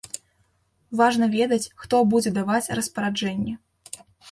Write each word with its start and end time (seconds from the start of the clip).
Важна 1.01 1.27
ведаць, 1.35 1.61
хто 1.85 2.01
будзе 2.15 2.33
даваць 2.39 2.73
распараджэнні. 2.81 3.57